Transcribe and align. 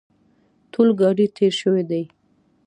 ټول 0.71 0.87
ګاډي 0.99 1.25
تېر 1.37 1.53
شوي 1.61 1.83
دي. 1.89 2.03